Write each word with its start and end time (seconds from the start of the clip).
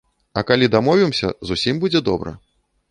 А 0.39 0.43
калі 0.51 0.69
дамовімся, 0.75 1.31
зусім 1.51 1.75
будзе 1.87 2.05
добра. 2.11 2.37